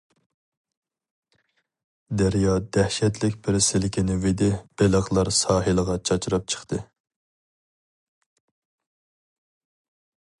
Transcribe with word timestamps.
دەريا 2.21 2.55
دەھشەتلىك 2.77 3.37
بىر 3.47 3.57
سىلكىنىۋىدى 3.65 4.49
بېلىقلار 4.81 5.31
ساھىلغا 5.43 5.99
چاچراپ 6.11 6.51
چىقتى. 6.55 6.83